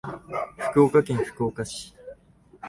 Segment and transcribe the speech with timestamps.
[0.57, 1.93] 福岡県福岡市